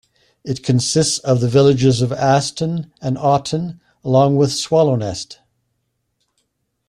[0.43, 5.37] It consists of the villages of Aston and Aughton, along with Swallownest.